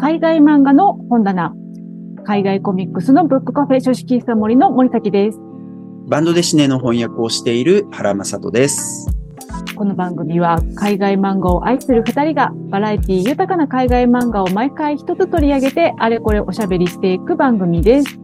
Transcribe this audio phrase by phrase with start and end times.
[0.00, 1.52] 海外漫画の本棚、
[2.24, 5.40] 海外コミックスのブックカフェ書式室森の森崎です。
[6.06, 9.10] バンドデシネの翻訳をしている原正人です。
[9.74, 18.20] この番組は海外漫画を愛する二人がバラエティ豊かな海外漫画を毎回一つ取り上げてあれこれおしゃべりしていく番組です。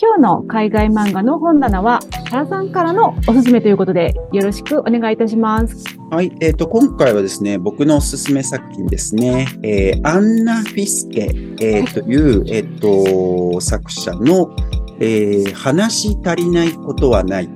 [0.00, 2.00] 今日の海外漫画の本棚は
[2.30, 5.97] 原さんからのおすすめということでよろしくお願いいたします。
[6.10, 6.32] はい。
[6.40, 9.46] えっ、と、今回はですね、僕のおすすめ作品ですね。
[9.62, 11.28] えーアンナ・フィスケ、
[11.60, 14.56] えーという、えっ、と、作者の、
[15.00, 17.50] えー話足りないことはない。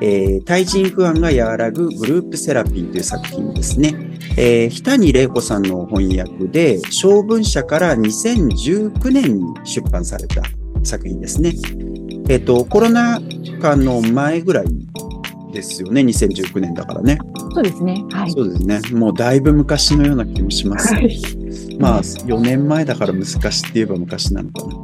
[0.00, 3.94] えー対人不安が和らぐグループセラピーという作品ですね。
[4.36, 10.42] えー、日谷玲子さんの翻訳で、小文社から2019年に出版された
[10.82, 11.54] 作品ですね。
[12.28, 13.20] えっ、と、コロナ
[13.62, 14.66] 禍の前ぐらい
[15.56, 17.18] ですよね、2019年だからね。
[17.54, 18.04] そうですね。
[18.10, 18.30] はい。
[18.30, 18.80] そうですね。
[18.92, 20.94] もうだいぶ昔のような気もします。
[20.94, 21.18] はい
[21.78, 24.76] まあ、4年前だから昔って言えば昔なのかな。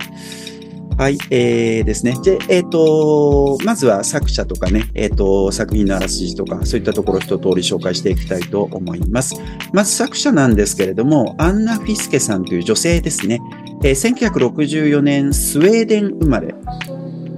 [0.96, 2.14] はい、えー、ですね。
[2.22, 9.34] で、えっ、と、まずは作者とかね、えっ、と、作品のあらすじとか、そういったところを一通り紹介していきたいと思います。
[9.72, 13.40] まず作者なんですけれども、アンナ・フィスケさんという女性ですね。
[13.84, 16.54] えー1964年、スウェーデン生まれ。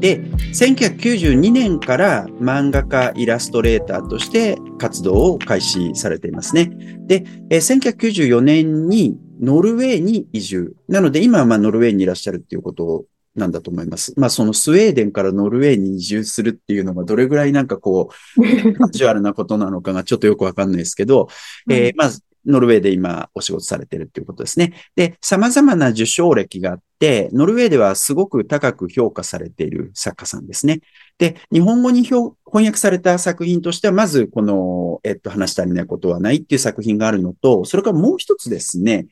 [0.05, 6.71] で、1992年から漫画家、イラストレーターとして活動を開始されていますね。
[7.07, 7.81] で、えー
[8.29, 10.75] 1994年にノルウェーに移住。
[10.89, 14.13] なので今はまあノルウェーにいらっしゃるっていうことなんだと思います。
[14.19, 18.43] まあそのスウェーデンからノルウェーに移住するっていうのがどれぐらいなんかこう、
[18.77, 21.29] カジュアルなことなのかがちょっとよくわかんないですけど、
[21.71, 24.75] えーまず、ノルウェーで今お仕事されてるっていうことですね。
[24.97, 30.81] で、様々な受賞歴があって、ノルウェーではすごく高く評価されている作家さんですね。
[31.19, 39.07] で、日本語に翻訳された作品としては、まずこの、えっと、話し足りないことはないっていう作品があるのと、それからもう一つですね、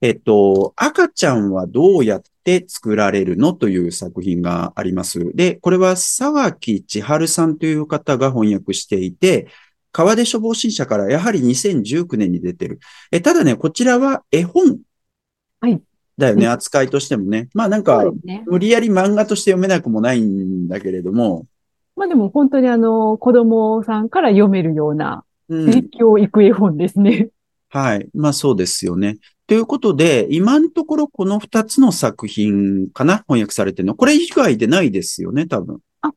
[0.00, 5.34] えっと、赤ちゃんはどうやって作られるのという作品があります。
[5.34, 9.48] で、これは沢木千春さんという方が翻訳していて、
[9.94, 12.80] 川出処方新社からやはり2019年に出てる。
[13.12, 14.80] え、ただね、こちらは絵本。
[15.60, 15.80] はい。
[16.18, 17.48] だよね、うん扱いとしてもね。
[17.54, 18.04] まあなんか。
[18.46, 21.46] 無理やり漫画として読めなくもないんだけれども、
[21.94, 27.28] まあでも本当にあの、子供さんから読めるような、うん影響育絵本ですね。
[27.68, 28.08] はい。
[28.14, 29.18] まあそうですよね。
[29.46, 33.94] ということで、今のところこの二つの作品かな翻訳されてるの。
[33.94, 35.78] これ以外でないですよね、多分。
[36.00, 36.12] あ、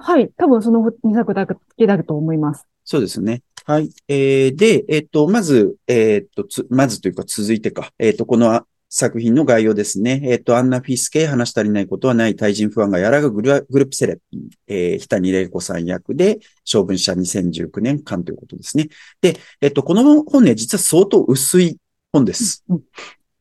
[0.00, 0.30] はい。
[0.38, 2.66] 多分その2作だけだと思います。
[2.90, 3.44] そうですね。
[3.66, 3.88] はい。
[4.08, 7.92] えー、で、えっ、と、まず、えっ、と、つ、まずというか続いてか。
[8.00, 10.20] えっ、と、このあ作品の概要ですね。
[10.24, 18.88] えっ、と、アンナ・フィスケ、話し足りないことはない対人不安が和らぐグルグループセレピー、えー、日谷玲子さん役で、小文社2019年間ということですね。
[19.20, 21.78] で、えっ、と、この本ね、実は相当薄い
[22.12, 22.64] 本です。
[22.68, 22.80] うん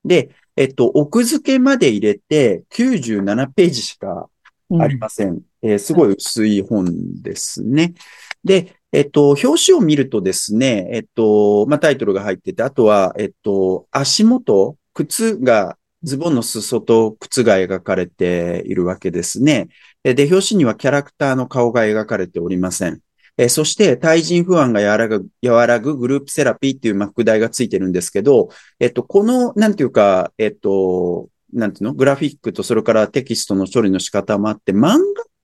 [0.06, 4.30] で、えっ、と、奥付けまで入れて97ページしか
[4.70, 5.42] うんありません。
[5.64, 7.96] えーすごい薄い本ですね。
[8.44, 19.68] で、えっと、表紙を見るとですね、えっと、まあ、タイトルが入ってて、あとは、えっと、足元、靴が、ズボンの裾と靴が描かれているわけですね。
[20.02, 23.02] で、表紙にはキャラクターの顔が描かれておりません。
[23.38, 31.94] えそして、対人不安が和らぐ、和らぐグループセラピーっていうま副題がついてるんですけど、えっと、この、なんていうか、えっと、なんていうの？
[31.94, 35.00] グラフィックとそれからテキストの処理の仕方もあって、漫画っ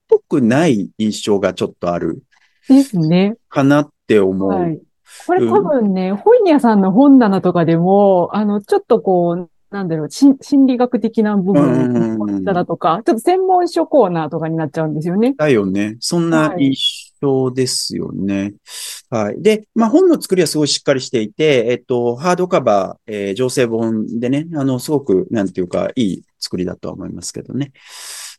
[0.08, 2.24] ぽくない印象がちょっとある
[2.70, 3.36] ですね。
[3.50, 4.50] かなって思う。
[4.50, 4.80] はい。
[5.26, 15.34] これ多分ね、本屋さんの本棚とかでも、あの、ちょっとこう、なんだろう、し心理学的な部うんうん分うん本棚とか、ちょっと専門書コーナーとかになっちゃうんですよね。
[15.38, 15.98] だよね。
[16.00, 18.54] そんなはい印象ですよね。
[19.10, 19.42] はい。
[19.42, 27.72] で、まあ本の作りはすごいしっかりしていて、えっと、ハードカバー、えー、情勢本でね、あの、すごく、なんていうか、いい作りだとは思いますけどね。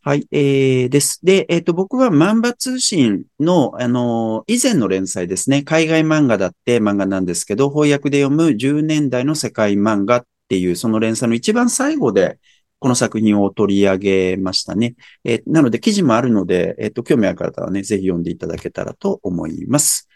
[0.06, 1.18] はい、えー、です。
[1.24, 5.64] で、えっと、僕は万場通信の、あの、以前の連載ですね。
[5.64, 12.38] 海外漫画だって漫画なんですけど、翻訳で読む10年代の世界漫画っていう、その連載の一番最後で、
[12.78, 14.94] この作品を取り上げましたね。
[15.24, 20.08] えーなので、記事もあるので、えっ、と、興味ある方はね、ぜひ読んでいただけたらと思います。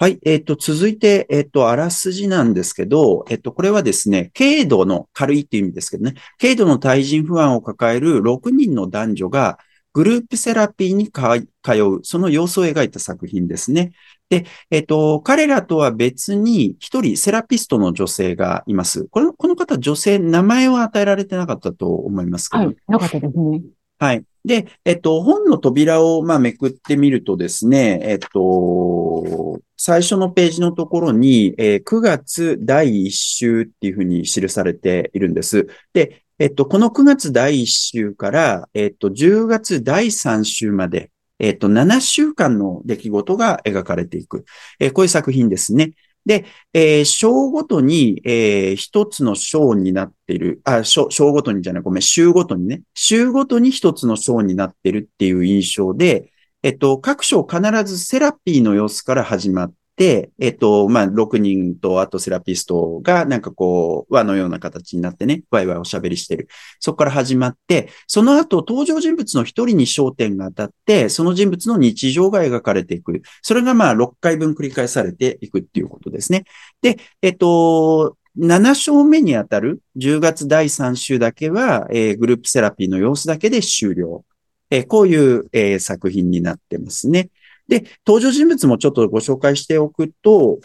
[0.00, 0.20] はい。
[0.24, 9.58] えっ、と、続いて、えっ、と、あらすじなんですけど、えっ、と、これはですね、軽度の、軽いっていう意味ですけどね、軽度の対人不安を抱える6人の男女が、
[9.92, 13.90] グループセラピーにか通う、その様子を描いた作品ですね。
[14.28, 19.08] で、えっ、と、彼らとは別に一人セラピストの女性がいます。
[19.10, 22.76] この、この方女性、名前は与えられてなかったと思いますけど、はい。
[22.86, 23.62] なかったですね。
[23.98, 24.22] はい。
[24.44, 35.66] で、えっと、本の扉を、まあ、めくってみるとですね、えっと、最初のページのところに、えー9月第1週っていうふうに記されているんです。
[35.92, 44.44] で、えっと、この9月第1週から、えっと、10月第3週まで、えっと、7週間の出来事が描かれていく。
[44.80, 45.92] えーこういう作品ですね。
[46.28, 46.44] で、
[46.74, 56.30] えー章ごとに、えー一つの章になっている、あ、章、章ごとにじゃない、ごめん、週ごとにね、週ごとに一つの章になっているっていう印象で、
[56.62, 66.48] えっと、各章必ずセラピーの様子から始まって、えっと、まあ、6人と、あとセラピストが、なんかこう、輪のような形になってね、ワイワイおしゃべりしてる。
[66.80, 73.22] そこから始まって、その後、登場人物の一人に焦点が当たって、その人物の日常が描かれていく。
[73.42, 76.44] それがまあ、6回分繰り返されていくっていうことですね。
[76.80, 84.24] で、えっと、7章目にあたる10月第3週だけは、えーグループセラピーの様子だけで終了。
[84.70, 87.30] えーこういう、えー作品になってますね。
[87.68, 90.60] で、登場人物もちょっとご紹介しておくと、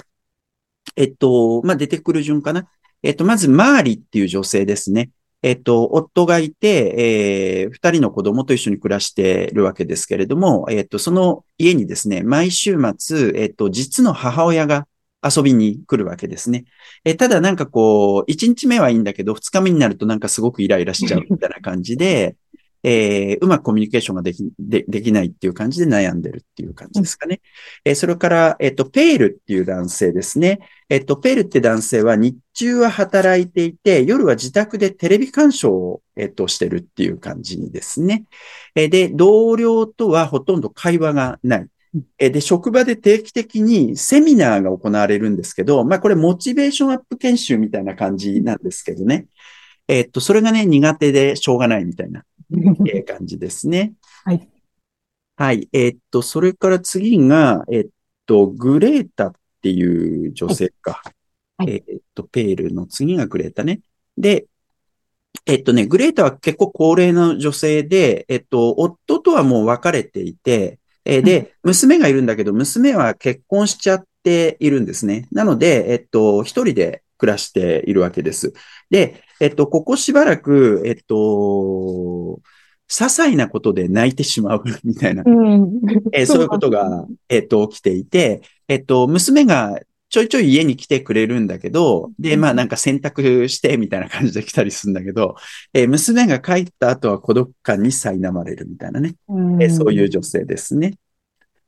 [0.95, 2.67] えっと、まあ、出てくる順かな。
[3.01, 5.11] えっと、まず、マーリっていう女性ですね。
[5.41, 14.87] えっと、夫がいて、えー二人の子供と一緒に暮らしているわけですけれども、えっと、その家にですね、毎週末、えっと、実の母親が
[15.23, 16.65] 遊びに来るわけですね。
[17.03, 22.37] えただなんかこう、1日目はいいんだけど、2日目になるとなんかすごくイライラしちゃうみたいな感じで、
[22.83, 27.41] えーうまくコミュニケーションができ、で、できないっていう感じで悩んでるっていう感じですかね。
[27.85, 30.59] えーそれから、えっと、ペールっていう男性ですね。
[30.89, 38.25] えっと、ペールって男性は日中は働いていて、夜は自宅でテレビ鑑賞を、えっと、してるっていう感じですね。
[38.75, 41.67] えーで、同僚とはほとんど会話がない。
[42.17, 49.27] えーで、職場で定期的にセミナーが行われるんですけど、まあこれモチベーションアップ研修みたいな感じなんですけどね。
[49.87, 53.93] えっと、それがね、苦手でしょうがないみたいな、 えー感じですね。
[54.23, 54.47] はい。
[55.35, 55.67] はい。
[55.73, 57.87] えっと、それから次が、えっ
[58.25, 61.01] と、グレータっていう女性か。
[61.57, 63.81] はいえっと、ペールの次がグレータね。
[64.17, 64.47] で、
[65.45, 75.27] えっとね、グレータは結構高齢の女性で、えっと、夫とはもう別れていて、えーで、娘がいるんだけど、娘は結婚しちゃっているんですね。
[75.31, 78.53] なので、えっと、一人で暮らしているわけです。
[78.89, 81.15] で、えっと、ここしばらく、えっと、
[82.89, 85.81] 些細なことで泣いてしまうみたいな、うん。
[86.11, 89.79] えーそういうことが、えっと、起きていて、えっと、娘が
[90.09, 95.35] ちょいちょい家に来てくれるんだけど、で、まあなんか洗濯してみたいな感じで来たりするんだけど、
[95.73, 99.15] えー娘が帰った後は孤独感に苛まれるみたいなね。
[99.27, 100.99] うんえーそういう女性ですね。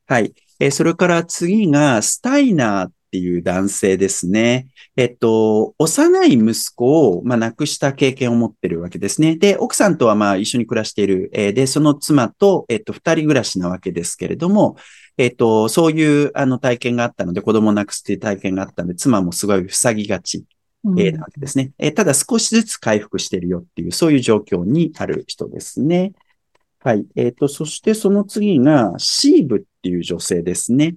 [0.06, 0.32] はい。
[0.60, 4.68] えーそれから次が、スタイナーっていう男性ですね。
[4.94, 9.36] えっと、幼い息子を、まあ、亡くした経験を持ってるわけですね。
[9.36, 11.30] で、奥さんとは、まあ、一緒に暮らしている。
[11.32, 14.76] えーで、その妻と、えっと、二人暮らしなわけですけれども、
[15.16, 20.44] えっと、そういう、あの、体験があったので、子供を亡くすっていう体験があったので、妻もすごい塞ぎがち。
[20.84, 21.72] うんえーなわけですね。
[21.78, 26.12] えーただ少しずつ回復しているよっていう、そういう状況にある人ですね。
[26.80, 27.06] はい。
[27.16, 30.96] えっ、と、そしてその次が、シーブっていう女性ですね。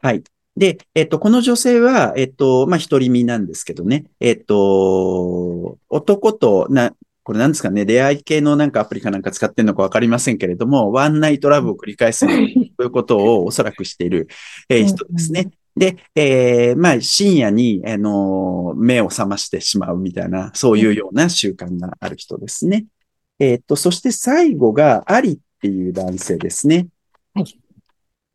[0.00, 0.24] はい。
[0.56, 4.04] で、えっ、と、この女性は、えっ、と、まあ、独り身なんですけどね。
[4.20, 14.28] えっ、と、男と、な、これなんですかね、出会い系のなんかアプリかなんか使ってるのかわかりませんけれども、ワンナイトラブを繰り返すということをおそらくしている、
[14.68, 15.50] えー人ですね。
[15.74, 22.86] で、えーまあ、深夜に、あのー目を覚ましてしまうみたいな、そういうような習慣がある人ですね。
[23.38, 26.88] えっと、そして最後が、アリっていう男性ですね。
[27.34, 27.60] はい。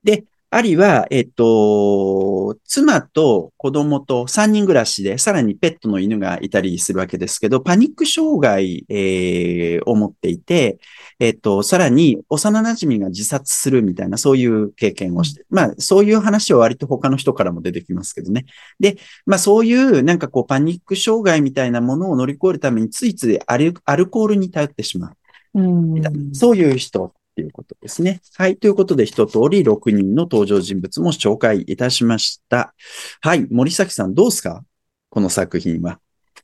[0.03, 10.79] で、アリは、えっと、妻と子供と3人暮らしで、さらにペットの犬がいたりするわけですけど、パニック障害、えーを持っていて、
[11.19, 18.45] えっと、さらに幼馴染が自殺するみたいな、そういう経験をして、まあ、そういう話は割と他の人からも出てきますけどね。
[18.79, 25.13] で、まあ、そういうなんかこうパニック障害みたいなものを乗り越えるためについついアルアルコールに頼ってしまう。
[25.55, 28.21] うんそういう人っていうことですね。
[28.35, 28.57] はい。
[28.57, 32.73] ということで、一通り6人の登場人物も紹介いたしました。
[33.21, 33.47] はい。
[33.49, 34.63] 森崎さん、どうですか？
[35.09, 35.99] この作品は。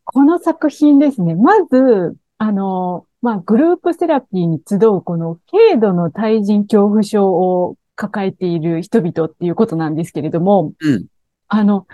[0.05, 1.35] この作品ですね。
[1.35, 11.05] まず、あの、まあ、グループセラピーに集うこの軽度の対人恐怖症を抱えている人々っていうことなんですけれども、うん。
[11.47, 11.87] あの、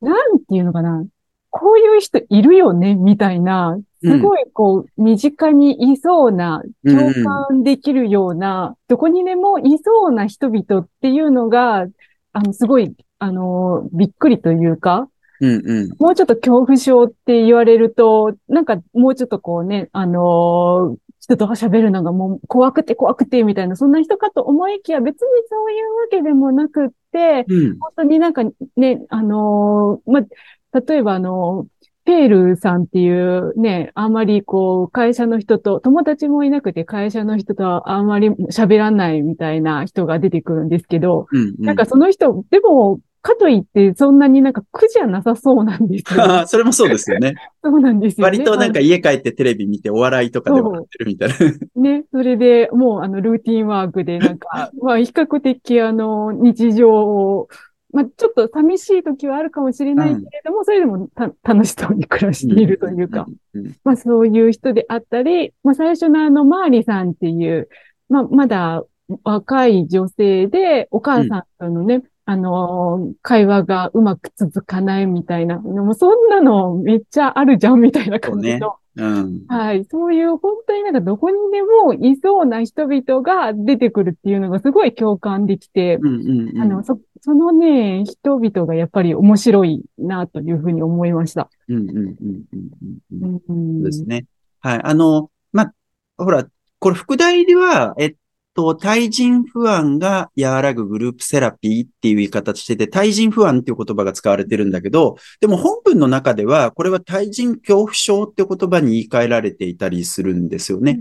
[0.00, 1.04] なんていうのかな。
[1.50, 7.12] こういう人いるよね、みたいな、すごいこう、身近にいそうな、共
[7.48, 11.86] 感できるような、どこにでもいそうな人々っていうのが、
[12.32, 15.08] あの、すごい、あの、びっくりというか、
[15.40, 15.88] うんうん。
[15.98, 27.78] もうちょっと恐怖症って言われると、なんかもうちょっとこうね、あのー人と喋るのがもう怖くて怖くてみたいな、そんな人かと思いきや別にそういうわけでもなくって、うん。
[27.78, 28.42] 本当になんか
[28.76, 31.66] ね、あのーまあ、例えばあの、
[32.04, 41.54] ペールさんっていうね、あんまりこう、会社の人と、友達もいなくて会社の人とあんまり喋らないみたいな人が出てくるんですけど、うん。
[41.58, 46.22] なんかその人、でも、かといってそんなになんか苦じゃなさそうなんですよ。
[46.22, 47.34] あ あそれもそうですよね。
[47.62, 48.38] そうなんですよね。
[48.38, 51.34] 割となんか家帰ってテレビ見てお笑いとかで笑ってるみたいな。
[51.74, 57.48] ね、それでもうあのルーティンワークでなんか、 まあ比較的あの日常を、
[57.94, 63.66] まあちょっと寂しい時はあるかもしれないけれども、それでもた楽しそうに暮らしているというか、うん。
[63.66, 67.68] うんまあそういう人であったり、まあ最初のあのマーリさんっていう、
[68.08, 68.82] まあまだ
[69.22, 79.44] 若い女性でお母さんとのね、あのー会話がうまく続かないみたいな、でもそんなのめっちゃあるじゃんみたいな感じの、うん。
[79.48, 79.84] はい。
[79.90, 86.62] そういう本当になんかどこにでもいそうな人々が出てくるっていうのがすごい共感できて、うんうんうん。
[86.62, 91.50] あの、そ、そのね、人々がやっぱり面白いなというふうに思いました。
[91.68, 93.34] うんうんうんうんうんうん。
[93.48, 94.26] うんそうですね。
[94.60, 94.80] はい。
[94.82, 95.74] あの、まあ、
[96.16, 96.46] ほら、
[96.78, 98.14] これ副題では、えっ
[98.54, 111.00] と、対人不安が和らぐグループセラピーっていう言い方してて、対人不安っていう言葉が使われてるんだけど、でも本文の中では、これは対人恐怖症って言葉に言い換えられていたりするんですよね。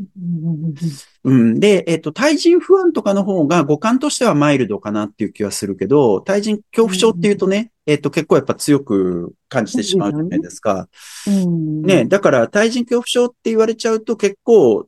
[1.24, 1.60] うん。
[1.60, 10.88] で、えっと、対人不安とかの方が語感としてはマイルドかなっていう気はするけど、対人恐怖症っていうとね、えっと、結構やっぱ強く感じてしまうじゃないですか。
[11.27, 14.88] うんね、だから対人恐怖症って言われちゃうと結構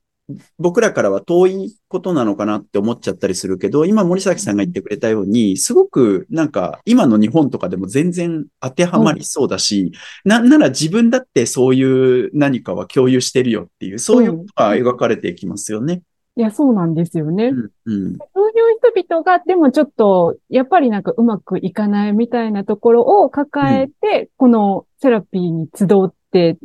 [0.58, 9.94] 僕らからは遠いことなのかなって思っちゃったりするけど、今森崎さんが言ってくれたように、すごくなんか今の日本とかでも全然当てはまりそうだし、
[10.26, 16.02] なんなら自分だってそういう何かは共有してるよっていう、そういうことが描かれていきますよね。
[16.38, 17.46] いや、そうなんですよね。
[17.46, 26.58] うん、うん、そういう人々が、でもちょっと、やっぱりなんかうまくいかないみたいなところを抱えて、このセラピーに集って、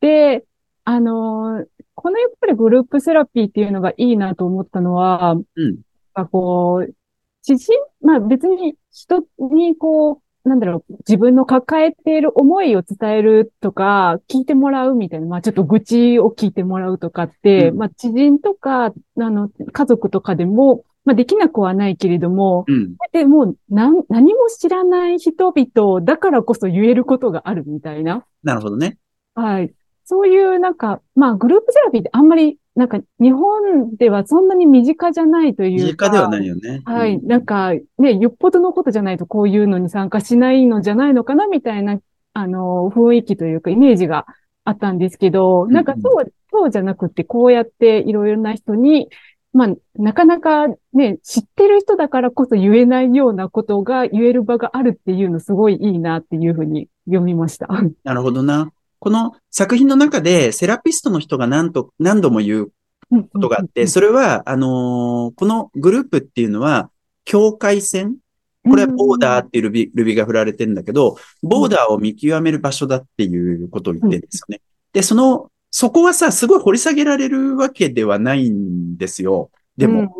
[0.00, 0.44] で、
[0.84, 5.78] あのーこのやっぱりグループセラピーっていうのがいいなと思ったのは、うん、
[6.26, 6.94] こう、
[7.42, 7.72] 知人、
[8.02, 28.24] まあ別に人にこう、なんだろう、自分の抱えている思いを伝えるとか、聞いてもらうみたいな、まあちょっと愚痴を聞いてもらうとかって、うんまあ知人とか、あの、家族とかでも、まあできなくはないけれども、うん、でもう何何も知らない人々だからこそ言えることがあるみたいな。
[28.42, 28.98] なるほどね。
[29.34, 29.72] はい。
[30.06, 35.84] そういうなんか、まあグループセラピーってあんまり、なんか日本ではそんなに身近じゃないというか。
[35.84, 36.82] 身近ではないよね。
[36.84, 37.16] はい。
[37.16, 41.98] うんなんか、ね、よっぽどのことじゃないとこういうのに参加しないのじゃないのかなみたいな、
[42.34, 44.26] あの、雰囲気というかイメージが
[44.64, 49.08] あったんですけど、なんかうんそう、そうじゃなくて、こうやっていろいろな人に、
[49.52, 57.66] まあ、なかなかね、知ってる人だからこそ言えないようなことが言える場があるっていうのすごいいいなっていうふうに読みました。
[58.04, 58.70] なるほどな。
[58.98, 62.72] この作品の中でセラピストの人が何と、何度も言う
[63.32, 66.90] ことがあって、それは、あのーこのグループっていうのは、
[67.24, 68.16] 境界線？
[68.68, 74.60] これはボーダーっていうルビルビが振られてるんだけど、ボーダーを見極める場所だっていうことを言ってるんですよね。
[74.92, 79.50] で、その、そこはさ、すごい掘り下げられるわけではないんですよ。
[79.76, 80.16] でも、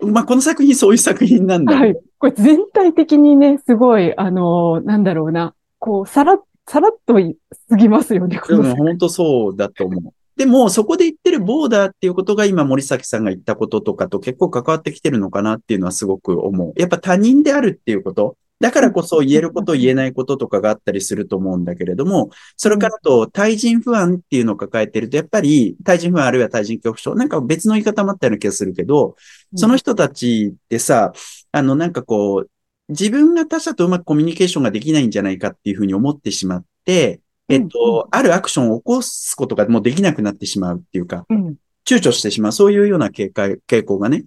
[0.00, 1.76] まあ、この作品そういう作品なんだ。
[1.76, 1.96] はい。
[2.18, 10.12] これ全体的にね、すごい、あの、なんだろうな、こう、さら、さらっとすぎますよね、こも本当そうだと思う。
[10.36, 16.72] でも、そこで言ってるボーダーっていうことが今森崎さんが言ったこととかと結構関わってきてるのかなっていうのはすごく思う。
[16.76, 18.36] やっぱ他人であるっていうこと。
[18.60, 29.16] だからこそ言えること言えないこととかがあったりすると思うんだけれども、それからと対人不安っていうのを抱えてると、やっぱり対人不安あるいは対人恐怖症、なんか別の言い方もあったような気がするけど、
[29.54, 31.12] その人たちってさ、
[31.50, 32.50] あのなんかこう、
[32.88, 44.24] 自分が他者とうまくコミュニケーションができないんじゃないかっていうふうに思ってしまって、えっと、あるアクションを起こすことがもうできなくなってしまうっていうか、うん、躊躇してしまう、そういうような傾向傾向がね。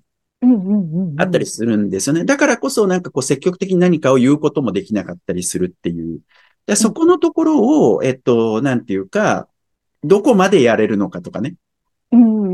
[1.17, 2.25] あったりするんですよね。
[2.25, 6.19] だからこそなんかこう積極的に何かを言うこともできなかったりするっていう。
[6.65, 9.47] でそこのところを、えっと、なんていうか、
[10.03, 11.55] どこまでやれるのかとかね。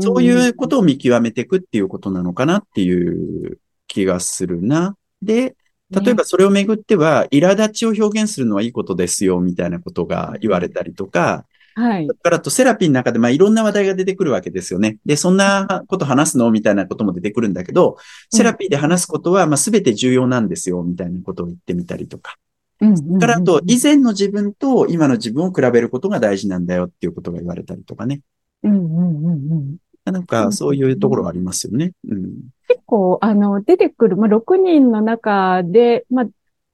[0.00, 4.96] そういうことを見極めていくっていうことなのかなっていう気がするな。
[5.22, 5.56] で、
[5.90, 11.46] 例えばそれをめぐっては、苛立ちを表現するのはいいことですよ、みたいなことが言われたりとか、
[11.78, 12.14] はいだ。
[12.14, 14.98] からとセラピーの中で、まあいろんな話題が出てくるわけですよね。
[15.06, 17.96] で、そんなこと話すのみたいなことも出てくるんだけど、
[18.30, 22.36] セラピーで話すことは、まあ全て重要なんですよ、みたいなことを言ってみたりとか。
[22.80, 23.18] うん、うん。
[23.18, 28.20] だからと、以前の自分と今の自分を比べることが大事なんだよっていうことが言われたりとかね。
[28.64, 29.76] うん、うん、うん、うん。
[30.04, 31.92] なんか、そういうところがありますよね。
[32.08, 32.32] うん。
[32.68, 36.26] 結構、あの、出てくる、まあ、6人の中で、まあ、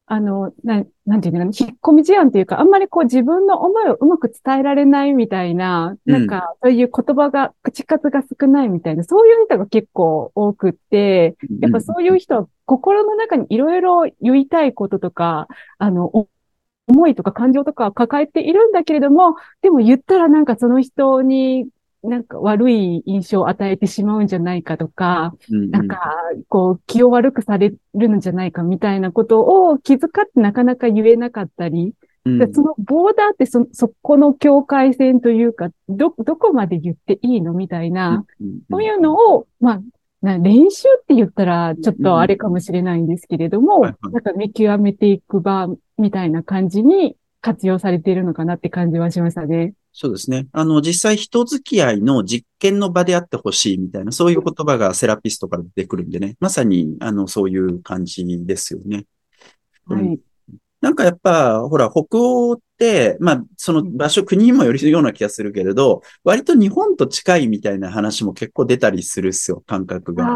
[0.06, 6.12] あの、ななんていうのかな、引っ込み思案というか、あんまりこう自分の思いをうまく伝えられないみたいな、うん。
[6.12, 15.48] なんか、そういう言葉が、口数が少ないみたいな、そういう人が結構多くって、やっぱそういう人は心の中にいろいろ言いたいこととか、
[15.78, 16.28] あの、お
[16.86, 21.66] 思いとか感情とかを抱えているんだけれども、でも言ったらなんかその人に
[22.04, 26.14] なんか悪い印象を与えてしまうんじゃないかとか、うん、なんか、
[26.48, 31.94] こう、気を悪くされるんじゃないかみたいなことを気遣ってなかなか言えなかったり、
[32.26, 39.80] うん、でそのボーダーってそ、そこの境界線というか、ど、どこまで言っていいのみたいな、うん、そういうのを、まあ、
[40.24, 45.68] な練習って言ったらちょっとあれかもしれないんですけれども、なんか見極めていく場
[45.98, 49.74] みたいな感じに活用されているのかなって感じはしましたね。
[49.92, 50.46] そうですね。
[50.52, 56.36] あの、実際人付き合いの実験の場であってほしいみたいな、そういう言葉がセラピストから出てくるんでね。
[56.40, 59.04] まさに、あの、そういう感じですよね。
[59.88, 60.20] うんはい。
[60.84, 70.26] なんかやっぱ、ほら、北欧って、まあ、その場所、国にもよるような気がするけれど、割と日本と近いみたいな話も結構出たりするっすよ、感覚が。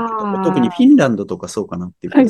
[0.43, 2.29] 特にフィンランドとかそうかなっていう気はい。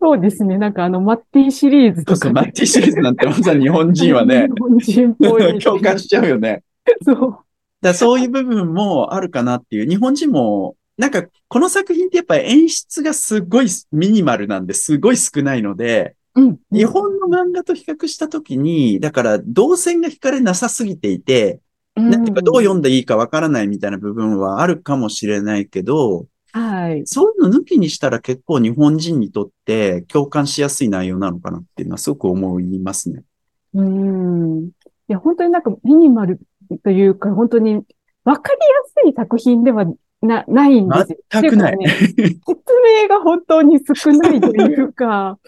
[0.00, 0.58] そうですね。
[0.58, 5.58] なんかあの、マッティシリーズとか、そうそう、マッティシリーズなんてまさに日本人はね、日本人っぽい。
[5.58, 6.62] 共感しちゃうよね。
[7.02, 7.38] そう。
[7.82, 9.88] だそういう部分もあるかなっていう。
[9.88, 16.58] 日本人も、なんか、この作品ってやっぱり演出がすごいミニマルなんで、すごい少ないので、うん。
[16.72, 21.60] 日本の漫画と比較したときに、だから動線が引かれなさすぎていて、
[21.94, 27.02] なんていうかどう読んでいいかわからないみたいな部分はあるかもしれないけど、はい。
[27.06, 33.22] そういうの抜きにしたら結構日本人にとって共感しやすい内容なのかなっていうのはすごく思いますね。
[33.74, 34.64] うん。
[34.66, 34.70] い
[35.08, 36.40] や、本当になんかミニマル
[36.82, 37.74] というか、本当に
[38.24, 38.58] わかり
[39.04, 39.84] やすい作品では
[40.22, 41.18] な、ないんですよ。
[41.30, 41.76] 全くない。
[41.76, 42.46] ね説
[43.02, 45.38] 明が本当に少ないというか、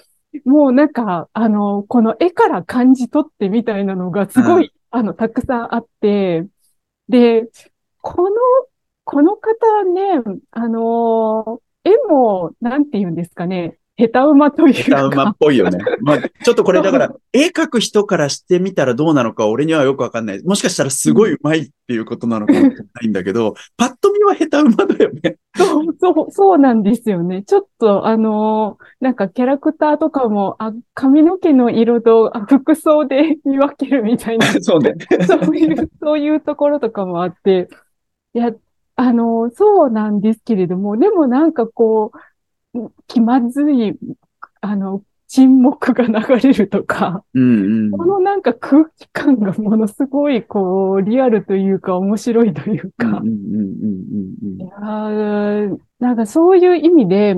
[0.44, 6.46] もうなんか、あの、この絵から感じ取ってみたいなのがすごい、あの、たくさんあって、
[7.08, 7.48] で、
[8.00, 8.30] この、
[9.04, 15.78] この方はね、あの、絵も、なんて言うんですかね、下手馬という下馬っか、ぽいよね。
[16.00, 20.42] まあ、ちょっとこれだから、絵描く人からしてみたらどうなのか俺にはよくわかんない。
[20.42, 25.36] もしかしたらすごい上手いっていうことなのかもしれないんだけど、パッと見は下手馬だよね。
[25.56, 27.42] そう、そう、そうなんですよね。
[27.44, 34.94] ちょっと、あのなんかキャラクターとかも、あ、髪の毛の色とあ服装で見分けるみたいな そうね。
[35.26, 37.68] そういう、そういうところとかもあって、
[38.34, 38.52] いや、
[38.96, 42.18] あの、そうなんですけれども、でもなんかこう、
[43.06, 43.94] 気まずい、
[44.60, 47.90] あの、沈黙が流れるとか、うんうん。
[47.90, 53.06] このなんか空気感がものすごいこう、リアルというか面白いというか
[56.00, 57.36] なんかそういう意味で、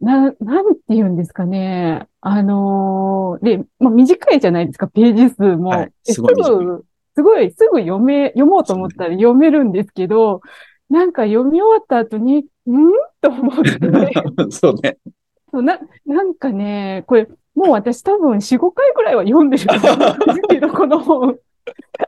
[0.00, 2.06] な、なんて言うんですかね。
[2.20, 5.70] あのーで、まあ、短いじゃないですか、ページ数も。
[5.70, 6.20] はいです
[7.14, 10.40] すごい、すぐ読め、読もうと思ったら読めるんですけど、
[10.88, 12.92] なんか読み終わった後に、ん？
[13.20, 14.98] と思って、 そうね。
[15.50, 19.86] そうな、なんかね、これ、もう私多分4、5回ぐらいは読んでるです
[20.48, 21.38] けど、この本。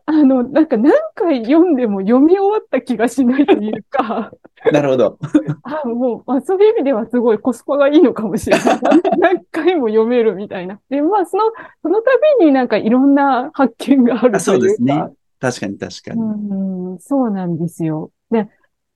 [0.07, 4.33] あの、なんか何回読んでも読み終わった気がしないというか、
[4.73, 5.19] なるほど。
[5.63, 8.81] あ、もう、まあ、そういう意味ではすごいコスパがいいのかもしれない。
[9.19, 10.81] 何回も読めるみたいな。
[10.89, 11.45] で、まあ、その、
[11.83, 14.85] その度になんかいろんな発見があるあそうというか。
[14.85, 15.13] ですね。
[15.41, 16.23] 確かに確かに。
[16.23, 18.11] うん、そうなんですよ。
[18.31, 18.49] で、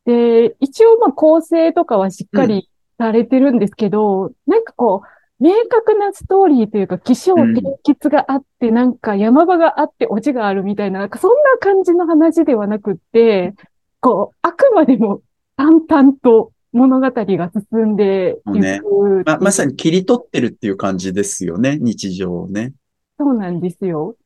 [0.08, 13.52] で、一応まあ構成とかはしっかりされてるんですけど、なんかこう、明確なストーリーというか、起承転結があって、なんか山場があってオチがあるみたいな、なんかそんな感じの話ではなくって、
[14.00, 15.20] こう、あくまでも
[15.58, 18.80] 淡々と物語が進んでいくね。
[19.26, 21.76] ま、まさに切り取ってるっていう感じですよね。
[21.78, 22.72] 日常をね。
[23.18, 24.16] そうなんですよ。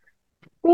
[0.62, 0.70] で、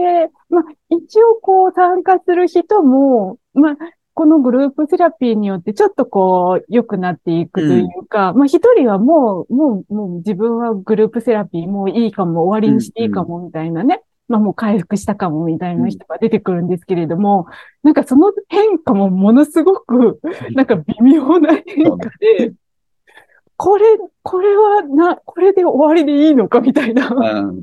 [0.50, 3.76] まあ、一応こう参加する人も、まあ、
[4.18, 14.02] このグループセラピーによってちょっとこう良くなっていくというか、まあ一人はもう、もう、もう自分はグループセラピーもういいかも、終わりにしていいかもみたいなね。
[14.26, 17.46] まあもう回復したかもみたいな人が出てくるんですけれども、
[17.84, 20.18] なんかその変化もものすごく、
[20.50, 22.54] なんか微妙な変化で、
[23.56, 23.84] これ、
[24.24, 27.08] これはな、これで終わりでいいのかみたいな。
[27.08, 27.62] うん。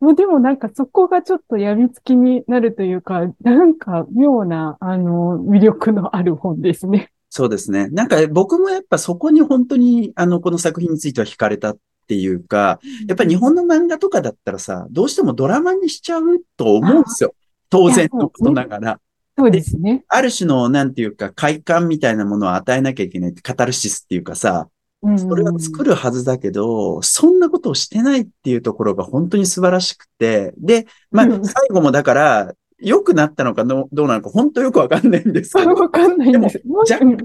[0.00, 7.10] もうでもなんかそこがちょっと病みつきになるというか、なんか妙な、あの、魅力のある本ですね。
[7.30, 7.88] そうですね。
[7.88, 17.34] なんか僕もやっぱそこに本当にあのこの作品については惹かれたっていうか、やっぱり日本の漫画とかだったらさ、どうしてもドラマにしちゃうと思うんですよ。
[17.68, 19.00] 当然のことながら。
[19.36, 20.04] そうですね。
[20.08, 23.34] ある種の、なんていうか、快感みたいなものを与えなきゃいけない。
[23.34, 24.68] カタルシスっていうかさ、
[25.16, 35.74] それは作るはずだけど、そんなことをしてないっていうところが本当に素晴らしくて、で、まあ、最後もだから、良くなったのかどうなのか、本当よくわかんないんですけど。
[35.74, 36.62] わかんないんです。
[36.66, 37.16] 若干、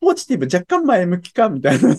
[0.00, 1.96] ポジティブ、若干前向きか、みたいな。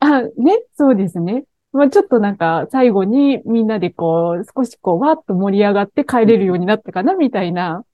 [0.00, 0.30] あ、ね、
[0.76, 1.44] そうですね。
[1.72, 7.84] まあ、ちょっとなんか、最後にみんなでこう、少しこう、わーっと盛り上がって帰れるようになったかな、みたいな。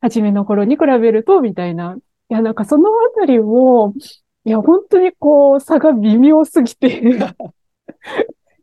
[0.00, 1.96] 初めの頃に比べると、みたいな。
[2.28, 3.94] いや、なんかそのあたりを、
[4.46, 7.00] いや、本当にこう、差が微妙すぎて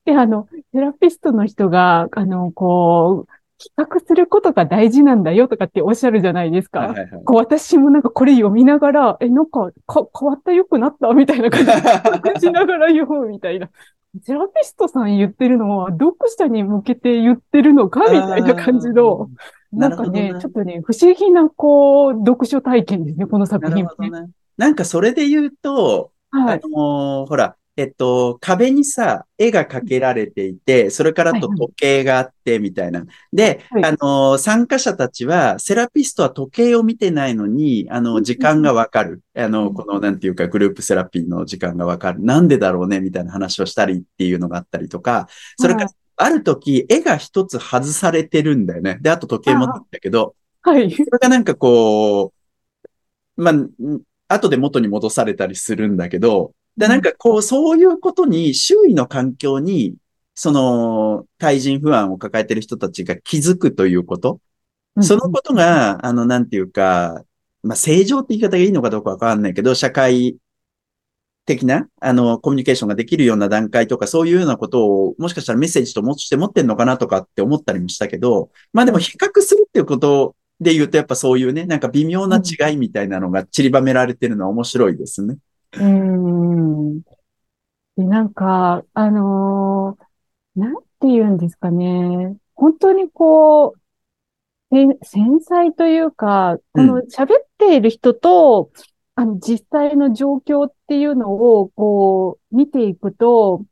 [0.06, 6.80] で、あの、セラピストの人が、あの、こう、企画することが大事なんだよとかっておっしゃるじゃないですか。
[6.80, 13.70] はいはいはい、こう私もなんかこれ読みながら、え、なんかか変わった良くなったみたいな感じでしながら読むみたいな。
[14.22, 19.30] セラピストさん言ってるのは読者に向けて言ってるのかみたいな感じの、
[19.72, 24.30] なんかね、ちょっとね、不思議なこう、読書体験ですね、この作品、ね、なね。
[24.58, 33.04] なんかそれで言うと、はい、あのー、ほら、えっと、壁にさ、絵が描けられていて、それからと時計があって、みたいな。
[33.32, 39.24] で、はい、あの、参加者たちは、セラピストは時計を見てないのに、あの、時間がわかる。
[39.36, 42.24] あの、この、なんていうか、グループセラピーの時間がわかる。
[42.24, 49.00] なんでだろうね、みたいな話をしたりっていうのがあったりとか、それから、ある時、絵が一つ外されてるんだよね。
[49.02, 50.92] で、あと時計もだったけど、はい。
[50.92, 52.34] それがなんかこ
[53.36, 53.54] う、まあ、
[54.34, 59.96] 後で元に戻されたりするんだけど、で、なんかこう、そういうことに、周囲の環境に、
[60.36, 64.40] その、対人不安を抱えてる人たちが気づくということ。
[65.02, 67.24] そのことが、あの、なんていうか、
[67.64, 70.38] まあ、正常って言い方がいいのかどうかわかんないけど、社会
[71.46, 85.38] 的な、あの、コミュニケーションができるような段階とか、そういうようなことを、もしかしたらメッセージともして持ってんのかなとかって思ったりもしたけど、まあでも比較するっていうことで言うと、やっぱそういうね、なんか微妙な違いみたいなのが散りばめられてるのは面白いですね。
[85.74, 87.02] うん。
[87.02, 92.36] で、なんか、あのー、なんて言うんですかね。
[92.56, 93.80] 本当にこう、
[95.04, 98.72] 繊細というか、この喋っている人と、
[99.18, 103.64] うん、あの、実際の状況っていうのを、こう、見ていくと、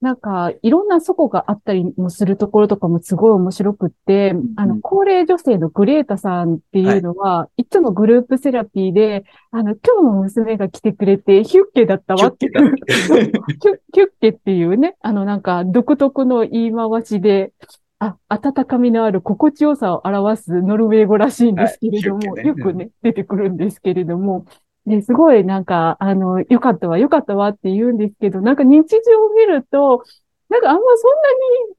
[0.00, 14.52] なんか、いろんなそがあったりもするところとかもすごい面白くって、うん、あの、高齢女性のグレータさんっていうのは、はい、いつもグループセラピーで、あの、今日も娘が来てくれて、ヒュッケだったわっていう、ヒュッケって。
[14.58, 17.52] いうね、あの、なんか、独特の言い回しで、
[17.98, 22.44] あ、温かみのある心地よさを表すノルウェー語らしいんですけれども、はい。
[22.44, 24.44] ね、よくね、出てくるんですけれども、
[24.88, 30.04] で、すごいなんか、あの、よかったわ、よかったわって言うんですけど、なんか日常を見ると、
[30.48, 31.10] なんかあんまそん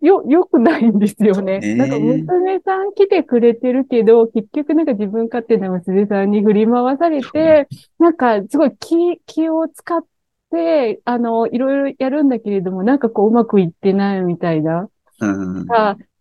[0.01, 1.59] なによ、良くないんですよね。
[1.59, 7.67] ねなんか娘さん来てくれてるけど、結局なんか自分勝手な娘さんに振り回されて、
[7.97, 10.03] なんかすごい気、気を使っ
[10.51, 14.87] て、あの、いろいろやるんだけれども、なんかこううまくいってないみたいな。
[15.21, 15.65] うん、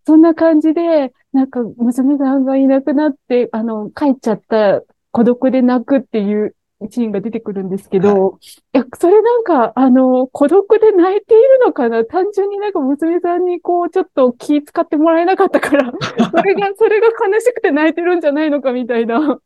[0.07, 6.55] そんな感じで、なんか娘さんがいなくなって、あの、帰っちゃった孤独で泣くっていう
[6.91, 12.05] シーンが出てくるんですけど、はい、いや、それなんか、あの、孤独で泣いているのかな？
[12.05, 15.93] 単純になんか娘さんにこう、ちょっと気使ってもらえなかったから、
[16.31, 19.41] それが、それが悲しくて泣いてるんじゃないのかみたいな。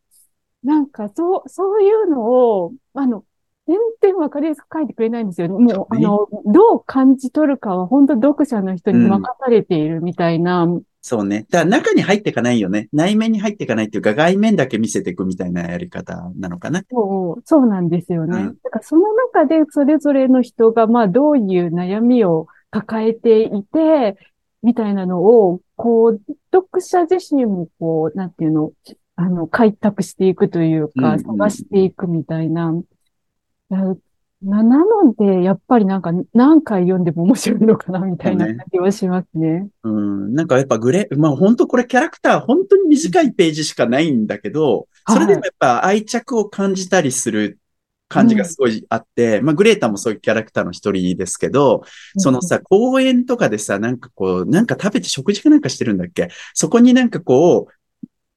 [0.62, 3.24] なんか、そう、そういうのを、あの、
[3.66, 5.48] 全然わかりやすく書いてくれないんですよ。
[5.48, 11.46] もう、あの、どう感じ取るかは本当読者の人に任されているみたいな、うんそうね。
[11.50, 12.88] だから中に入っていかないよね。
[12.92, 16.84] 内面に入っていかないっていうか、外面だけ見せていくみたいなやり方なのかな。
[16.88, 18.38] そう、そうなんですよね。
[18.38, 24.16] うん、だからその中でそれぞれの人が、まあどういう悩みを抱えていて、
[24.62, 26.20] みたいなのを、こう、
[26.52, 28.70] 読者自身もこう、なんていうの、
[29.16, 32.72] あの、開拓していくというか、探していくみたいな。
[33.68, 33.96] な、
[34.42, 39.68] なので、やっぱりなんか何回読んでも面白いのかな、みたいな感じはしますね。
[39.84, 40.34] うん。
[40.34, 47.58] なんかやっぱグレ、まあ本当これキャラクター本当に短いページしかないんだけど、それでもやっぱ愛着を感じたりする
[48.08, 51.82] 感じがすごいあって、うん、まあグレータもそういうキャラクターの一人ですけど、
[52.18, 56.28] そのさ、公園とかでさ、なんかこう、なんか食べて食事かなんかしてるんだっけ？
[56.52, 57.68] そこになんかこ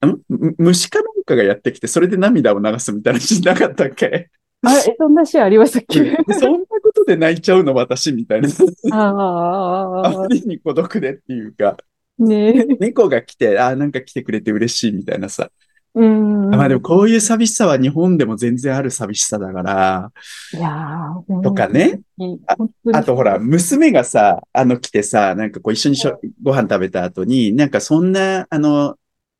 [0.01, 0.21] う、ん？
[0.59, 4.29] 虫かなんかがやってきて、それで涙を流すみたいなしなかったっけ？
[4.65, 5.99] あれ、そんなシーンありましたっけ？
[6.33, 8.49] そんなことで泣いちゃうの私みたいな。
[8.91, 10.07] ああ。
[10.07, 11.77] あまりに孤独でっていうか。
[12.17, 15.49] ね猫が来て、あなんか来てくれて嬉しいみたいなさ。
[15.93, 16.49] うん。
[16.49, 20.11] まあでもこういう寂しさは日本でも全然ある寂しさだから。
[20.53, 21.09] いや
[21.43, 22.01] とかね
[22.47, 22.55] あ。
[22.93, 28.95] あとほら、娘がさ、あの来てさ、なんかこう一緒にしょ、ご飯食べた後に、なんかそんな、あの、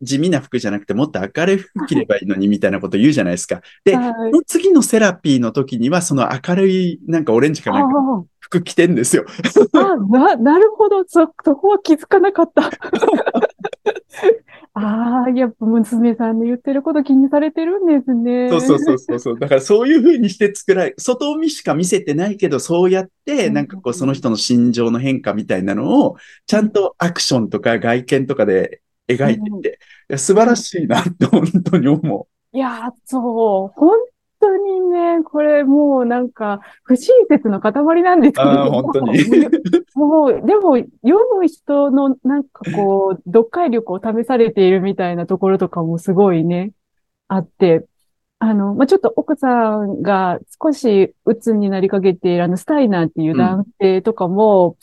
[0.05, 3.61] 地味な服じゃなくてもっと明るい服着ればいいのにみたいなこと言うじゃないですか。
[3.83, 9.25] で、はいその次のセラピーの時にはその明るいなんかオレンジかなんかあ服着てんですよ。
[9.73, 11.03] あ、あな、なるほど。
[11.07, 12.69] そ、そこは気づかなかった。
[14.77, 18.49] ああ、やっぱ娘さんの言ってること気にされてるんですね。
[18.49, 19.39] そうそうそうそうそう。
[19.39, 29.71] だからそういう風にして作られ、外見しか見せてないけど、そうやって、うんなんかこう、その人の心情の変化みたいなのを、ちゃんとアクションとか外見とかで描いていて、い
[30.09, 33.79] や素晴らしいなって本当に思いやー、そう。
[33.79, 33.97] 本
[34.39, 38.71] 当にね、これもうなんか、不親切の塊なんですけど。
[38.71, 39.19] 本当に
[39.95, 46.71] もう、でも、読む人のなんかこう、読解力を試されているみたいなところとかもすごいね、
[47.27, 47.85] あって、
[48.39, 54.77] あの、まあ、ちょっと奥さんが少し鬱になりかけているあの、スタイナーっていう男性とかも、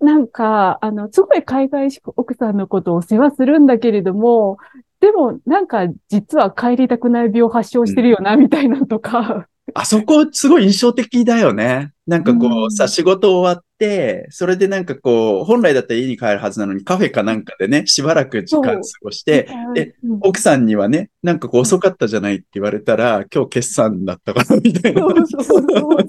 [0.00, 4.58] なんか、あの、すごい海外しく奥さんのことを世話するんだけれども、
[5.00, 11.92] でも、なんか、実は帰りたくない病を発症してるよな、みたいなのとか、あそこすごい印象的だよね。
[12.06, 25.00] なんかこうんうさ、仕事終わって、それでなんかこう、本来だったら家に帰るはずなのにカフェかなんかでね、しばらく時間過ごして、でうん奥さんにはね、なんかこう遅かったじゃないって言われたら、今日決算だったからみたいな。
[25.00, 26.02] そうそうそうそう。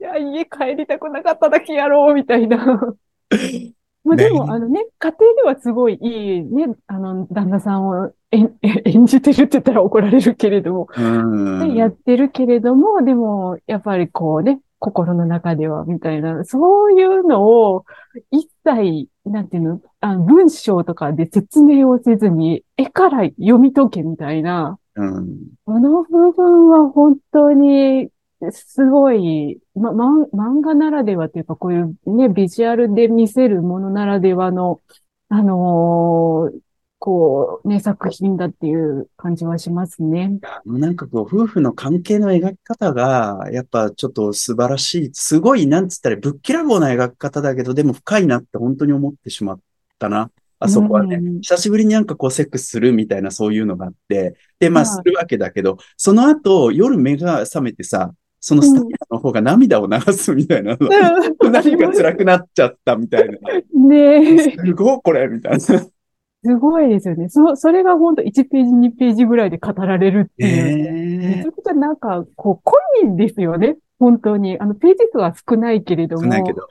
[0.00, 2.94] いや、家帰りたくなかっただけやろう、みたいな。
[4.04, 8.52] まあでも、ねあのね、家庭ではすごいいいね、あの、旦那さんを演
[8.84, 11.74] 演じてるって言ったら怒られるけれども、うん。
[11.74, 17.84] やってるけれども、でも、やっぱりこうね、心の中では、みたいな、そういうのを、
[18.32, 25.38] 一切、なんていうの、あの文章とかで説明をせずに、絵から読み解けみたいな、うん。
[25.64, 28.08] この部分は本当に
[28.50, 34.80] すごい、ま、まん漫画ならではというか、こういうね、ビジュアルで見せるものならではの、
[35.28, 36.58] あのー
[37.04, 40.38] こう、ね、作品だっていう感じはしますね。
[40.64, 45.10] なんかこう、夫婦の関係の描き方が、やっぱちょっと素晴らしい。
[45.12, 49.60] すごい、なんつったら、ぶっきらぼうな描き方だけど、でも深いなって本当に思ってしまっ
[49.98, 50.30] たな。
[50.60, 51.16] あそこはね。
[51.16, 60.88] うん久しぶりになんかこうセックスするみたいなそういうのがあって、で、まあはいするわけだけど、その後夜目が覚めてさ、そのスタイルの方が涙を流すみたいなの、
[61.50, 63.38] 何か辛くなっちゃったみたいな。
[63.72, 65.60] ねえ、すごいこれみたいな。
[65.60, 67.28] すごいですよね。
[67.28, 71.18] そ、それが本当1ページ、2ページぐらいで語られるっていう。
[71.20, 73.76] めねちゃくちゃなんか、こう、濃いんですよね。
[74.00, 74.58] 本当に。
[74.58, 76.24] あの、ページ数は少ないけれどえ。
[76.24, 76.26] も。
[76.26, 76.66] ないけど。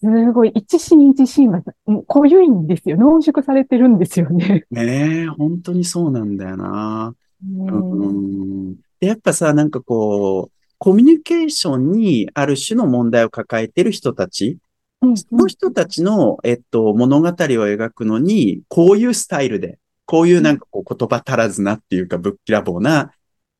[0.00, 2.96] すごい、一シーン一シーンがうん濃ゆいんですよ。
[2.96, 4.64] 濃縮されてるんですよね。
[4.70, 7.12] ねえ、本当にそうなんだよな。
[7.44, 8.74] うんうん。
[9.00, 14.56] で、やっぱさ、なんかこう、コミュニケーションにある種の問題を抱えてる人たち、
[15.02, 23.12] うんその人たちの、えっと、物語を描くのに、こういうスタイルで、こういうなんかこう言葉足らずなっていうか、ぶっきらぼうな、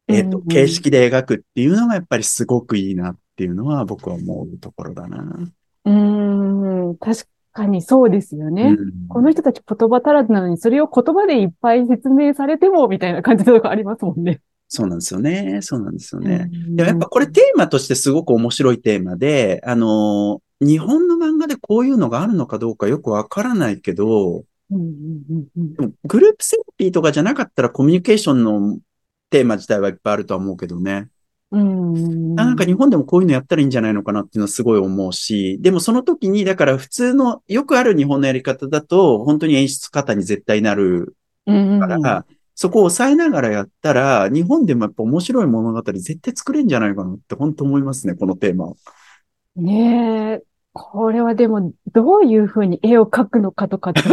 [0.09, 5.19] えっと形式で描くっていうのがやっぱりすごくいいなっていうのは僕は思うところだな。
[5.85, 8.77] うーん、確かにそうですよね。
[8.79, 14.41] うんこの人たち言葉足らずなのに、それを言葉でいっぱい説明されても、みたいな感じのとこありますもんね。
[14.73, 15.59] そうなんですよね。
[15.63, 16.49] そうなんですよね。
[16.51, 28.79] うんでもやっぱこれテーマとしてすごく面白いテーマで、あの、日本の漫画でこういうのがあるのかどうかよくわからないけど、グループセラピーとかじゃなかったらコミュニケーションの
[29.31, 31.09] テーマ自体はいっぱいあるとは思うけどね。
[31.51, 42.27] うんなんか日本でもこういうのやったらいいんじゃないのかなっていうのはすごい思うし、でもその時に、だから普通の、よくある日本のやり方だと、本当に演出方に絶対なるうんうんから、
[42.61, 48.75] そこを抑えながらやったら、日本でもやっぱ面白い物語絶対作れんじゃないかなって本当思いますね、このテーマは。
[49.57, 50.43] ねえ、
[50.75, 54.09] これはでも、どういうふうに絵を描くのかとかって、す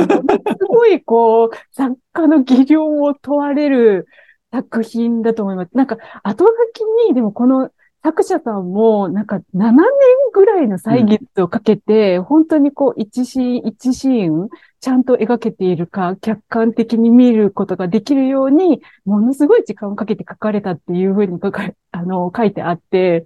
[0.66, 4.08] ごいこう、 作家の技量を問われる
[4.54, 5.76] 作品だと思います。
[5.76, 7.70] なんか、後書きに、でもこの
[8.04, 9.86] 作者さんも、なんか7年
[10.34, 23.26] ぐらいの歳月をかけて、本当にこう、一シーン一シーン、ちゃんと描けているか、客観的に見ることができるように、ものすごい時間をかけて書かれたっていうふうに書かれ、あの、書いてあって、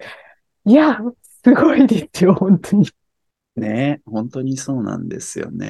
[0.66, 1.00] いや、
[1.44, 2.88] すごいですよ、本当に。
[3.56, 5.68] ね本当にそうなんですよね。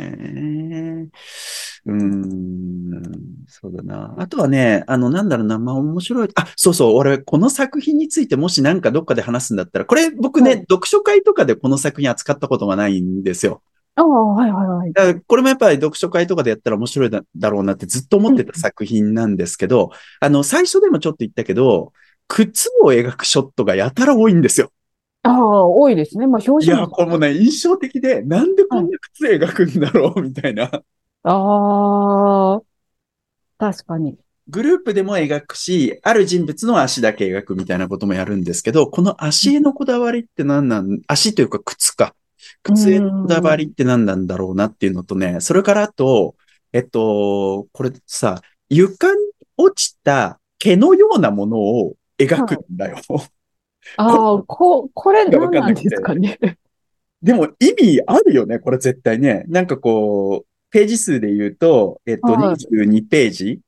[3.84, 4.13] な。
[4.17, 6.29] あとはね、あの、なんだろうな、まあ面白い。
[6.36, 13.62] あ、そうそう、俺、この作品についてもしなんかどっかで話すんだったら、これ僕ね、はい読書会とかでこの作品扱ったことがないんですよ。
[13.95, 14.93] ああ、はいはいはい。
[14.93, 21.93] だからこれもやっぱり読書会とかでやったら面白いだだろうなってずっと思ってた作品なんですけど、あの、最初でもちょっと言ったけど、
[22.27, 24.71] 靴を描くショットがやたら多いんですよ。
[25.23, 26.25] ああ、多いですね。
[26.25, 26.88] まあ、表いや。
[26.88, 30.71] これもね、印象的で、なんでこんな靴描くんだろうみたいな。
[31.23, 32.62] ああ、
[33.62, 34.17] 確かに。
[34.47, 42.15] グループでも描くし、ある人物の足だけ描くみたいなこともやるんですけど、この足へのこだわりって何なん、足というか靴か。
[42.63, 46.34] 靴へのこだわりって何なんだろうなっていうのとね、それからあと、
[46.74, 49.19] えっと、これさ、床に
[49.58, 52.97] 落ちた毛のようなものを描くんだよ。
[53.97, 56.39] ああ、こ、これ何なんですかね。
[57.21, 59.43] でも意味あるよね、これ絶対ね。
[59.47, 63.60] なんかこう、ページ数で言うと、えっと、はい22ページ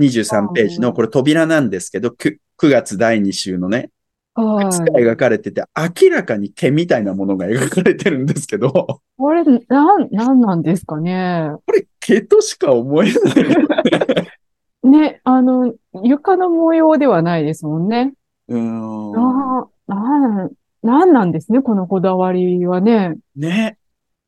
[0.00, 3.90] ?23 ページの、これ扉なんですけど、9, 9月第2週のね、
[4.34, 4.66] はい。
[4.66, 11.50] 靴が描かれてて、明らかに毛みたいなものが描かれてるんですけど、ここれ、なん、なんなんですかね？
[11.72, 13.56] れ毛としか思えないよね。
[14.82, 18.14] ね、あの、床の模様ではないですもんね。
[18.48, 19.16] うーん。
[19.16, 20.50] ああ、なん、
[20.82, 23.16] なんなんですね、このこだわりはね。
[23.36, 23.76] ね。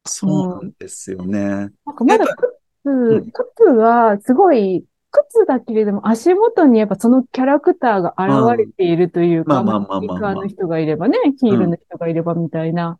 [0.05, 1.41] そうなんですよね。
[1.41, 12.99] なんかまだ靴、靴はすごい、靴だけれども足元にやっぱそのキャラクターが現れているというか、うんまあまあーカーの人がいればね、ヒールの人がいればみたいな。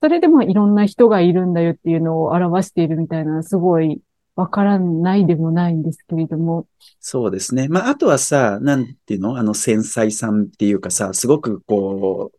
[0.00, 4.00] それでもいろんな人がいるんだよっていうのを表しているみたいな、すごい
[4.34, 6.66] わからないでもないんですけれども。
[6.98, 7.68] そうですね。
[7.68, 9.36] まあ、あとはさ、なんていうの？
[9.36, 12.38] あの、繊細さんっていうかさ、すごくこう、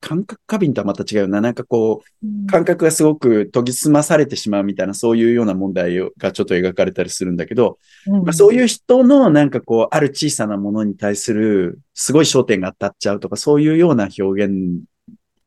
[0.00, 1.40] 感覚過敏とはまた違うな。
[1.40, 8.22] なんかこう、感覚がすごく研ぎ澄まされてしまうみたいな、そういうような問題をがちょっと描かれたりするんだけど、うん。
[8.22, 14.80] まあ、そういう人のなんかこう、ある小さなものに対する、すごい焦点が当たっちゃうとか、そういうような表現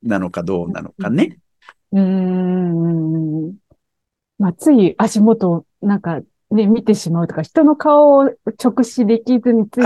[0.04, 1.38] なのかどうなのかね。
[1.94, 3.56] うーん。
[4.38, 8.24] まあ、つい足元、なんかね、見てしまうとか、人の顔を
[8.62, 9.82] 直視できずについ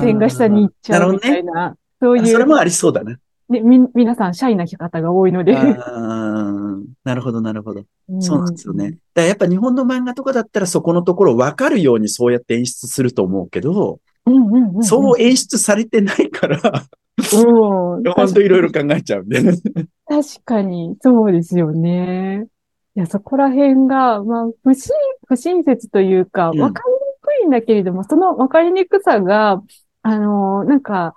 [0.00, 3.16] 線が下に行っちゃうみたいな、そういう、あそれもありそうだな。
[3.52, 5.54] ね、み、皆さん、シャイな方が多いので。
[5.54, 7.84] なるほど、なるほど。
[8.20, 8.90] そうなんですよね。
[8.90, 14.34] だからやっぱ日本の漫画とかだったらそこのところ分かるようにそうやって演出すると思うけど、うん。
[14.34, 14.82] うんうんうん。
[14.82, 16.58] そう演出されてないから、
[17.18, 18.02] うん。
[18.12, 19.40] 本当いろいろ考えちゃうんで。
[19.40, 22.46] 確かに、そうですよね。
[22.94, 24.94] いや、そこら辺が、まあ、不親、
[25.26, 29.62] 不親切というか、うんわかりにくいんだけれども、そのわかりにくさが、
[30.02, 31.14] あの、なんか、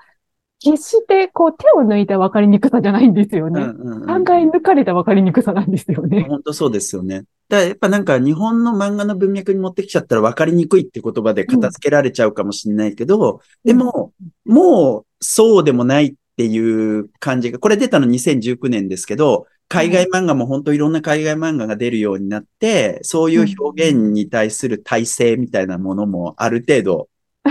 [0.60, 3.62] 決して、こう、手を抜いたわかりにくさじゃないんですようんね。
[3.62, 6.26] うんうん考え抜かれたわかりにくさなんですよね。
[6.30, 7.24] 本当そうですよね。
[7.50, 14.14] だからやっぱなんか日本の漫画の文脈に持ってきちゃったら分かりにくいって言葉で片付けられちゃうかもしれないけど、でも、
[14.46, 27.10] もうそうでもないっていう感じが、これ出たの2019年ですけど、海外漫画も本当いろんな海外漫画が出るようになって、そういう表現に対する体制みたいなものもある程度
[27.44, 27.50] あ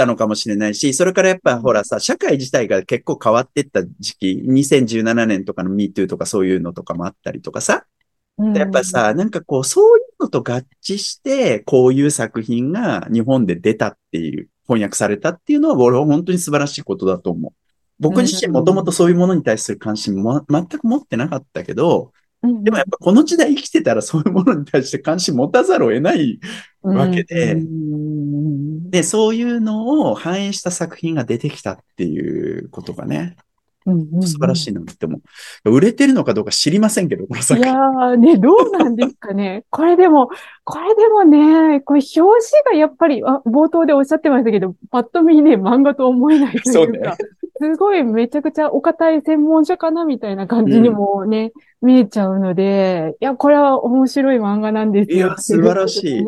[0.00, 7.84] ったのかもしれないし、それからやっぱほらさ、社会自体が結構変わってった時期、2017年とかの MeToo とかそういうのとかもあったりとかさ、
[8.54, 17.52] やっぱさ、なんかこう、そういうのと合致して、こういう作品が日本で出たっていう、翻訳されたっていうのは、俺は本当に素晴らしいことだと思う。
[17.98, 26.40] 僕自身もともとそういうものに対する関心も全く持ってなかったけど、うん、でもやっぱこの時代生きてたらそういうものに対して関心持たざるを得ない
[26.80, 28.59] わけでうん
[28.90, 33.36] で、そういうのを反映した作品が出てきたっていうことがね、
[33.86, 35.18] うんうん素晴らしいなって思
[35.64, 35.70] う。
[35.70, 37.72] 売れてるのかどうか知りませんけど、このい作品。
[37.72, 39.64] やーね、どうなんですかね。
[39.70, 40.28] これでも、
[40.64, 42.20] これでもね、これ表
[42.66, 47.16] 紙がやっぱり、あ、冒頭でおっしゃってましたけど、パッと見ね、漫画と思えないというか、
[47.58, 55.16] すごいめちゃくちゃお堅い専門書かなみたいな感じにもね、見えちゃうので、いや、これは面白い漫画なんですよ。
[55.16, 56.26] いや素晴らしい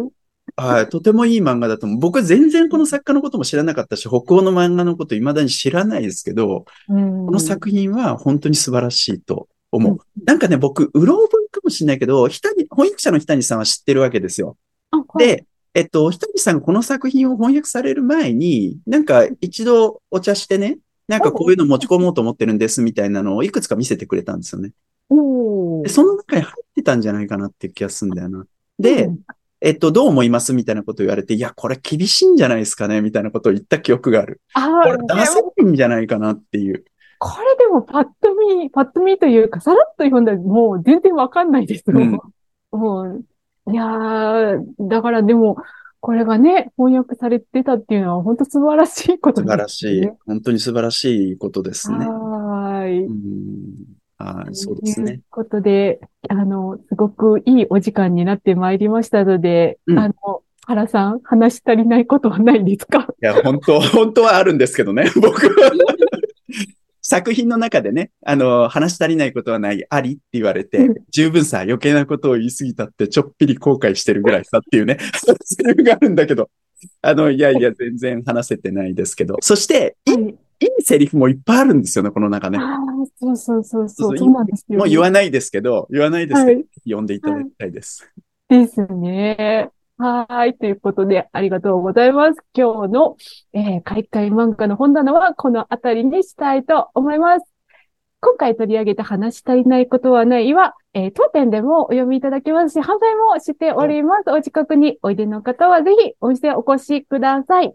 [0.57, 1.99] はい、とてもいい漫画だと思う。
[1.99, 9.93] 僕は全然この作家のことも知らなかったし、北欧の漫画のこと未だに知らないですけど、うん、この作品は本当に素晴らしいと思う。
[9.93, 14.57] うんなんかね、僕、うろ覚えかもしれないけど、ひたに、翻訳者の日谷さんは知ってるわけですよ。
[14.91, 24.73] あはいで、えっと、ひたにさんがこの作品を翻訳される前に、なんか一度お茶してね、なんかこういうの持ち込もうと思ってるんですみたいなのをいくつか見せてくれたんですよね。
[25.83, 28.47] でその中に入ってたんじゃないかなっていう気がするんだよな。
[28.79, 29.19] で、うん
[29.64, 34.40] えっと、どう思いますみたいなことを言われて、いや、これ厳しいんじゃないですかねみたいなことを言った記憶がある。
[34.55, 36.85] あこれー出せないんじゃないかなっていう。
[37.20, 41.98] これでもパッと見、パッと見というか、さらっと読んだらもう全然わかんないですよ。
[41.98, 42.21] うん
[42.73, 43.25] もう、
[43.71, 45.56] いやー、だからでも、
[46.00, 50.19] これがね、翻訳されてたっていうのは本当素晴らしいこと素晴らしいですね。。
[50.27, 51.98] 本当に素晴らしいことですね。
[51.98, 53.04] はーい。
[53.04, 53.92] うん
[54.23, 55.23] はい、そうですねという。
[55.31, 63.08] ことで、あの、すごくいいお時間になってまいりましたので、うんあの、原さん、話し足りないことはないですか？
[63.23, 65.73] いや、本当、本当はあるんですけどね、 僕は。
[67.04, 74.98] 作品の中でね、あの、話し足りないことはない、ありって言われて、十分さ、余計なことを言い過ぎたって、ちょっぴり後悔してるぐらいさっていうね、
[75.44, 76.48] セリフがあるんだけど、
[77.02, 79.37] あの、いやいや、全然話せてないですけど。
[79.40, 80.12] そして、い
[80.83, 82.58] い、はいいいセリフもいっぱいあるんですよね、この中ね。
[82.58, 82.78] ああ、
[83.18, 83.94] そうそうそうそ。
[84.04, 88.12] そううそうなんですよ、もう言わないですけど、言わないですけど、はい読んでいただきたいです。
[88.48, 89.70] ですね。
[89.98, 90.56] はい。
[90.56, 92.40] ということで、ありがとうございます。
[92.54, 93.16] 今日の、
[93.52, 97.46] えー、海外漫画の本棚はこのあたりにしたいと思います。
[98.20, 104.30] 今回取り上げた話し足りないことはないは、えー当店でもお読みいただけますし、販売もしております。
[104.30, 107.72] お近くにおいでの方はぜひお店お越しください。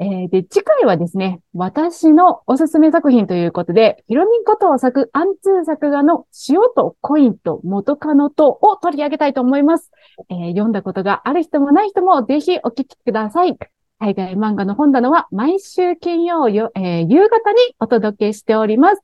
[0.00, 9.90] えーで、次回はですね、私のおすすめ作品ということで、ヒロミンことを作、アンツー作画の塩とコインと元カノとを取り上げたいと思います。
[10.30, 13.58] えー読んだことがある人もない人もぜひお聞きください。
[13.98, 19.02] 海外漫画の本棚は毎週金曜よ、えー夕方にお届けしております。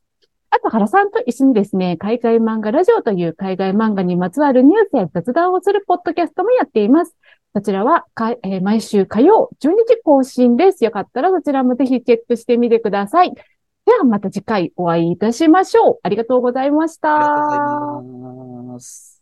[0.50, 7.16] あと、原さんと一緒にですね、海外漫画ラジオという海外漫画にまつわるニュースや雑談をするポッドキャストもやっています。
[7.54, 10.84] そちらはか、えー毎週火曜12時更新です。
[10.84, 13.32] よかったらそちらもぜひチェックしてみてください。
[13.32, 15.98] ではまた次回お会いいたしましょう。
[16.02, 17.14] ありがとうございました。
[17.14, 19.13] ありがとうございます。